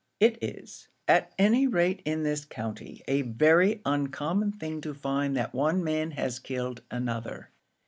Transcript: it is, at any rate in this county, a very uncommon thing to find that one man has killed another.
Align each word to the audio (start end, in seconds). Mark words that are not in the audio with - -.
it 0.19 0.35
is, 0.41 0.87
at 1.07 1.31
any 1.37 1.67
rate 1.67 2.01
in 2.05 2.23
this 2.23 2.43
county, 2.43 3.03
a 3.07 3.21
very 3.21 3.83
uncommon 3.85 4.51
thing 4.51 4.81
to 4.81 4.95
find 4.95 5.37
that 5.37 5.53
one 5.53 5.83
man 5.83 6.09
has 6.09 6.39
killed 6.39 6.81
another. 6.89 7.51